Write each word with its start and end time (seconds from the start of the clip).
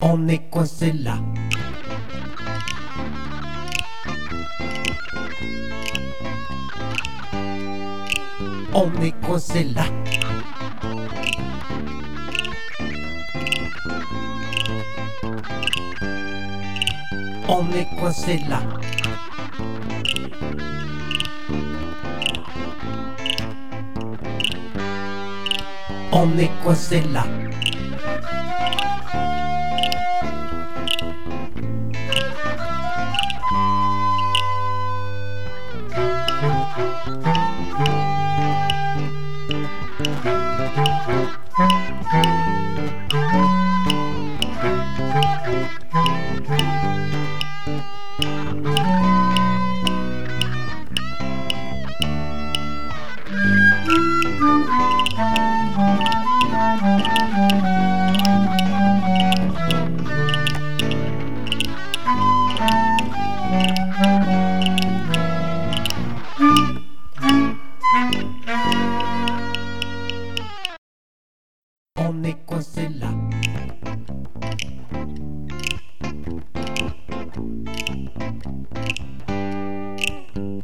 On 0.00 0.28
est 0.28 0.48
coincé 0.48 0.92
là. 0.92 1.18
On 8.72 8.92
est 9.02 9.10
coincé 9.26 9.64
là. 9.64 9.86
On 17.48 17.66
est 17.72 17.88
coincé 17.98 18.40
là. 18.48 18.62
On 26.12 26.38
est 26.38 26.50
coincé 26.62 27.00
là. 27.12 27.24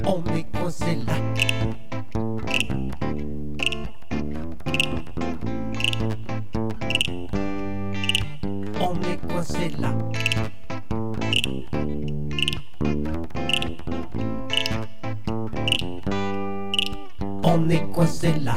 On 0.06 0.22
est 0.34 0.44
coincé 0.52 0.98
là. 1.06 1.14
On 8.80 8.94
est 9.02 9.26
coincé 9.28 9.70
là. 9.78 9.94
On 17.42 17.68
est 17.70 17.92
coincé 17.92 18.32
là. 18.40 18.56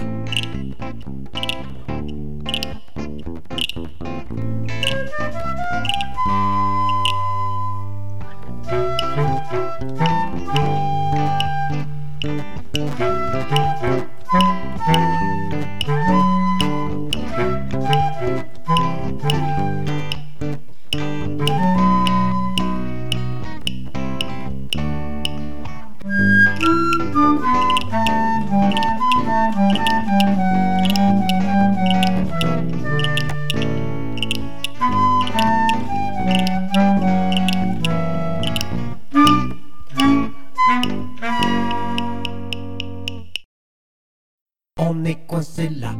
On 45.00 45.06
est 45.06 45.28
coincé 45.28 45.70
là. 45.70 45.94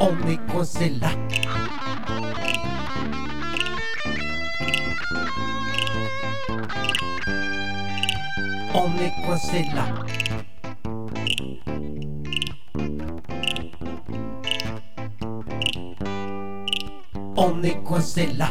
On 0.00 0.28
est 0.28 0.40
coincé 0.50 0.92
là. 1.00 1.10
On 8.74 8.98
est 8.98 9.12
coincé 9.24 9.64
là. 9.72 9.84
On 17.36 17.62
est 17.62 17.84
coincé 17.84 18.26
là. 18.36 18.50